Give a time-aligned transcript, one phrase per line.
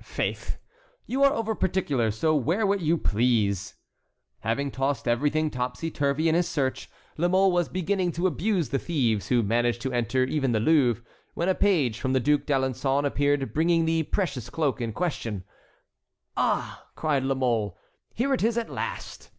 [0.00, 0.56] "Faith,
[1.04, 3.74] you are over particular, so wear what you please."
[4.40, 8.78] Having tossed everything topsy turvy in his search, La Mole was beginning to abuse the
[8.78, 13.04] thieves who managed to enter even the Louvre, when a page from the Duc d'Alençon
[13.04, 15.44] appeared bringing the precious cloak in question.
[16.34, 17.76] "Ah!" cried La Mole,
[18.14, 19.30] "here it is at last!"